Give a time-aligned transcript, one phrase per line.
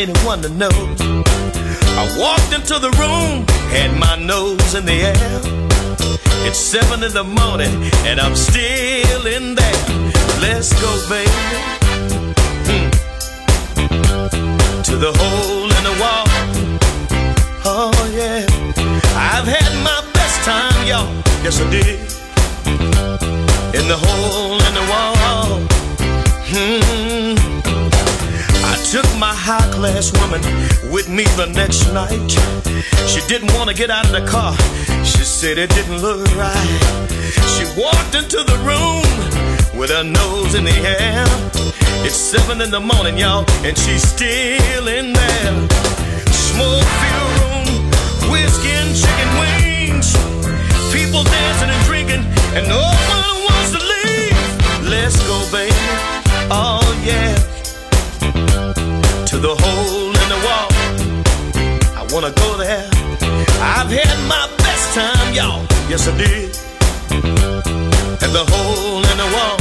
[0.00, 0.70] Anyone to know.
[2.00, 5.40] I walked into the room, had my nose in the air.
[6.46, 7.74] It's seven in the morning,
[8.08, 9.84] and I'm still in there.
[10.40, 11.30] Let's go, baby.
[12.66, 12.90] Hmm.
[14.88, 16.26] To the hole in the wall.
[17.66, 18.46] Oh, yeah.
[19.32, 21.12] I've had my best time, y'all.
[21.44, 22.00] Yes, I did.
[23.78, 25.60] In the hole in the wall.
[26.52, 27.49] Hmm.
[28.90, 30.42] Took my high class woman
[30.90, 32.10] with me the next night.
[33.06, 34.52] She didn't want to get out of the car.
[35.04, 36.80] She said it didn't look right.
[37.54, 39.06] She walked into the room
[39.78, 41.22] with her nose in the air.
[42.02, 45.54] It's seven in the morning, y'all, and she's still in there.
[46.34, 47.70] Smoke filled room,
[48.26, 50.18] whiskey and chicken wings.
[50.90, 52.26] People dancing and drinking,
[52.58, 54.34] and no one wants to leave.
[54.90, 55.78] Let's go, baby.
[56.50, 57.49] Oh, yeah
[59.40, 60.68] the hole in the wall.
[61.96, 62.88] I wanna go there.
[63.60, 65.64] I've had my best time, y'all.
[65.88, 66.56] Yes, I did.
[68.22, 69.56] And the hole in the wall.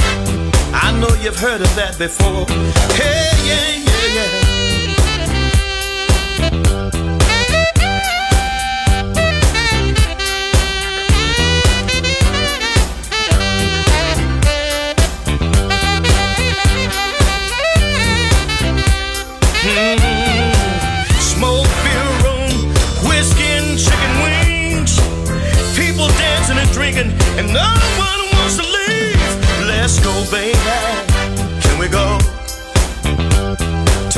[0.74, 2.46] I know you've heard of that before.
[3.00, 4.50] Hey, yeah, yeah, yeah.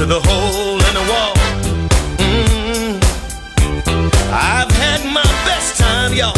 [0.01, 1.33] To the hole in the wall?
[2.17, 2.97] Mm.
[4.33, 6.35] I've had my best time, y'all.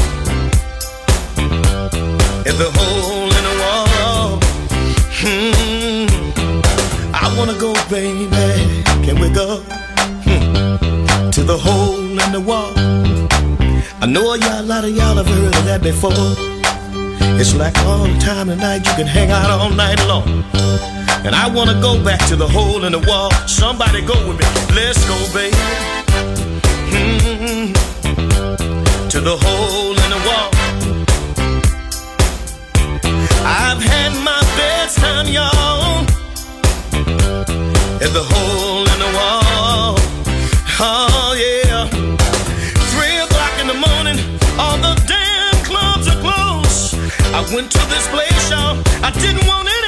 [2.49, 4.39] In the hole in the wall.
[5.21, 6.07] Hmm.
[7.15, 8.27] I wanna go, baby.
[9.05, 9.61] Can we go
[10.25, 12.73] hmm, to the hole in the wall?
[14.01, 16.11] I know a, y'all, a lot of y'all have heard of that before.
[17.39, 20.43] It's like all the time tonight, you can hang out all night long.
[21.25, 23.31] And I wanna go back to the hole in the wall.
[23.47, 24.45] Somebody go with me.
[24.75, 25.55] Let's go, baby.
[26.93, 27.71] Hmm,
[29.09, 30.49] to the hole in the wall.
[33.45, 35.73] I've had my best time, y'all
[38.05, 39.95] in the hole in the wall.
[40.79, 41.87] Oh yeah.
[42.91, 44.17] Three o'clock in the morning,
[44.59, 46.95] all the damn clubs are closed.
[47.33, 48.75] I went to this place, y'all.
[49.01, 49.82] I didn't want anyone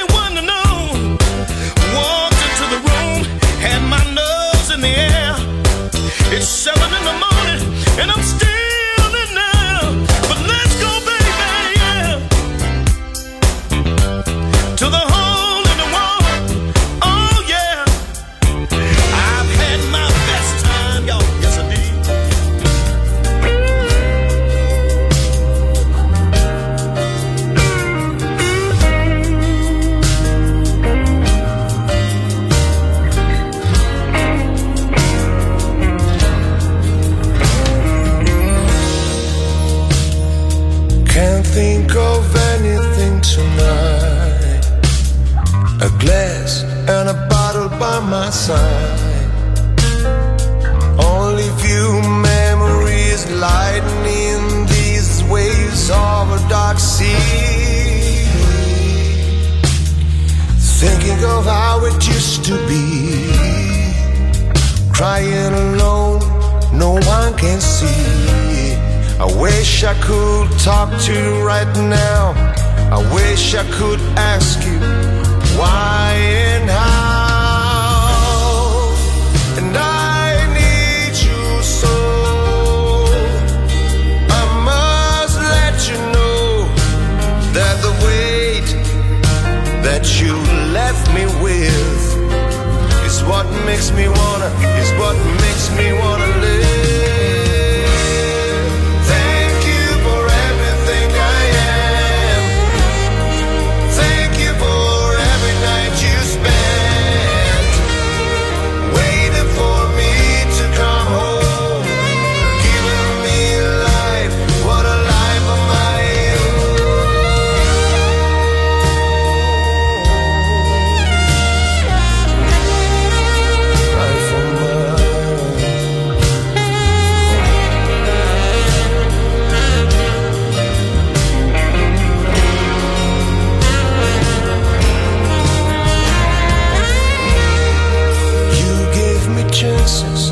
[139.85, 140.31] faces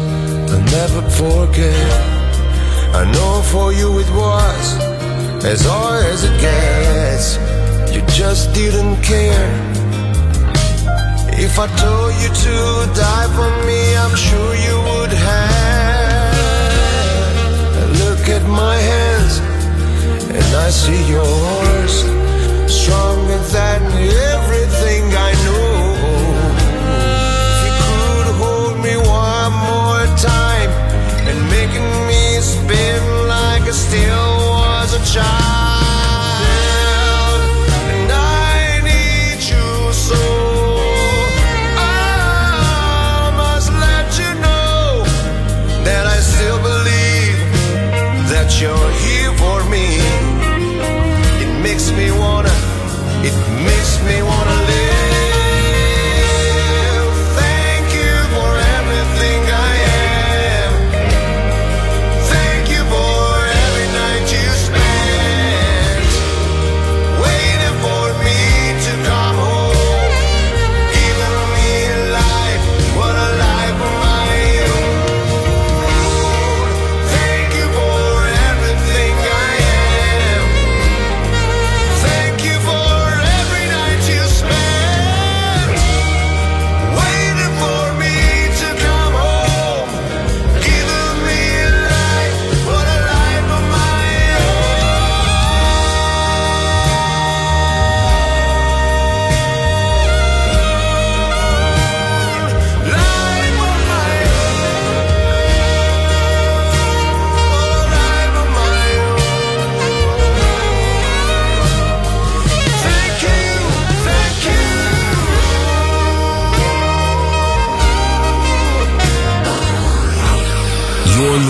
[0.55, 1.91] I never forget.
[2.99, 4.65] I know for you it was
[5.53, 7.27] as hard as it gets.
[7.93, 9.49] You just didn't care.
[11.45, 12.55] If I told you to
[13.05, 16.33] die for me, I'm sure you would have.
[18.03, 19.33] Look at my hands,
[20.37, 21.93] and I see yours
[22.79, 23.81] stronger than
[24.31, 24.42] ever.
[33.93, 34.32] still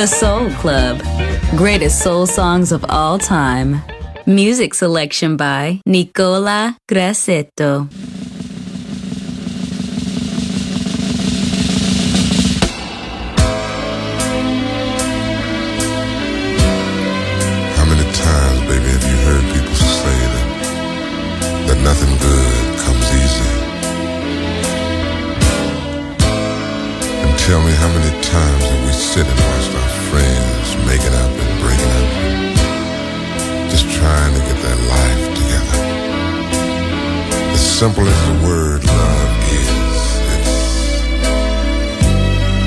[0.00, 1.02] The Soul Club.
[1.58, 3.82] Greatest soul songs of all time.
[4.24, 7.86] Music selection by Nicola Grassetto.
[17.76, 20.48] How many times, baby, have you heard people say that,
[21.68, 23.52] that nothing good comes easy?
[27.20, 29.89] And tell me how many times have we sit and watched our
[34.00, 35.78] trying to get their life together.
[37.52, 39.30] As simple as the word love
[39.60, 39.70] is,
[40.34, 40.56] it's,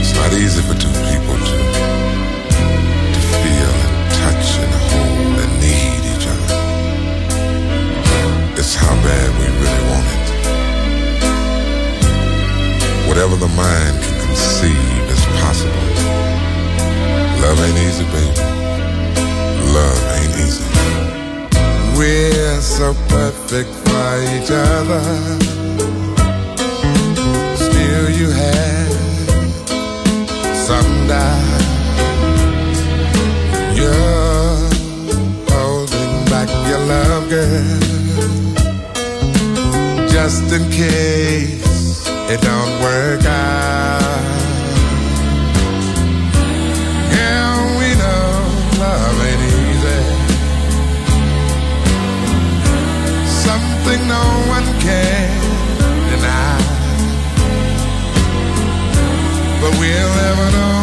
[0.01, 1.57] it's not easy for two people to
[3.15, 6.51] to feel and touch and hold and need each other.
[8.59, 10.27] It's how bad we really want it.
[13.09, 15.87] Whatever the mind can conceive is possible.
[17.41, 18.37] Love ain't easy, baby.
[19.73, 20.72] Love ain't easy.
[21.97, 25.03] We're so perfect for each other.
[27.55, 28.93] Still, you have
[30.67, 31.61] some doubt.
[33.77, 34.69] You're
[35.49, 37.79] holding back your love, girl,
[40.09, 44.32] just in case it don't work out.
[53.93, 55.29] Something no one can
[56.09, 56.57] deny.
[59.61, 60.82] But we'll never know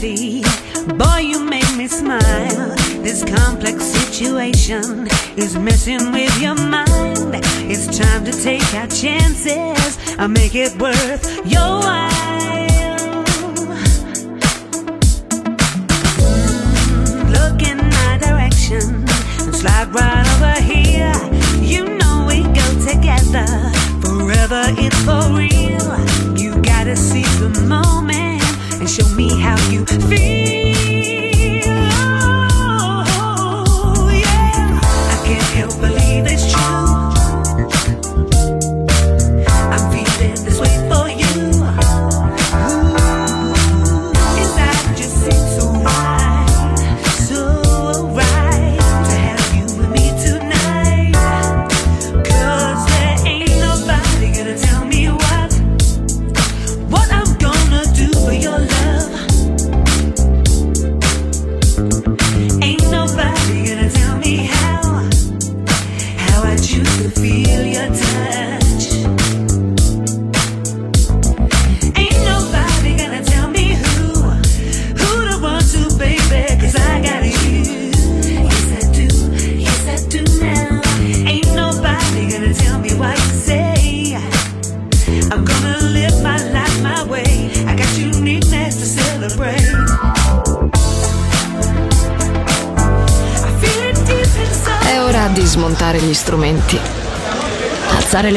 [0.00, 0.42] see.
[0.96, 2.74] Boy, you make me smile.
[3.04, 7.34] This complex situation is messing with your mind.
[7.72, 9.98] It's time to take our chances.
[10.18, 13.24] I'll make it worth your while.
[17.36, 19.04] Look in my direction
[19.44, 21.12] and slide right over here.
[21.60, 23.46] You know we go together.
[24.00, 26.09] Forever, it's for real.
[29.20, 30.39] me how you feel.